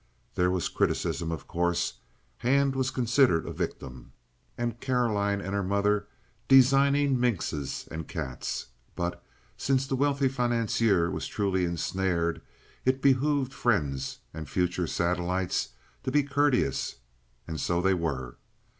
[0.33, 1.99] There was criticism, of course.
[2.39, 4.13] Hand was considered a victim,
[4.57, 6.07] and Caroline and her mother
[6.47, 9.23] designing minxes and cats; but
[9.57, 12.41] since the wealthy financier was truly ensnared
[12.83, 15.69] it behooved friends and future satellites
[16.01, 16.95] to be courteous,
[17.47, 18.37] and so they were.